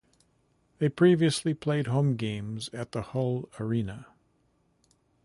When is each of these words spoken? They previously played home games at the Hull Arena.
They 0.79 0.89
previously 0.89 1.53
played 1.53 1.85
home 1.85 2.15
games 2.15 2.71
at 2.73 2.91
the 2.91 3.03
Hull 3.03 3.47
Arena. 3.59 4.07